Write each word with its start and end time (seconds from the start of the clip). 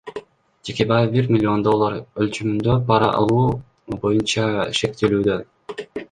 Текебаев 0.67 1.11
бир 1.15 1.27
миллион 1.33 1.65
доллар 1.67 1.97
өлчөмүндө 2.23 2.77
пара 2.87 3.09
алуу 3.19 3.45
боюнча 4.05 4.47
шектелүүдө. 4.79 5.37